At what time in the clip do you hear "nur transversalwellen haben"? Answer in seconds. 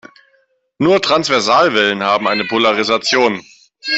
0.79-2.27